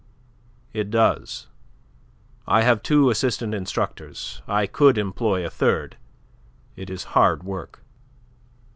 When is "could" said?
4.65-4.97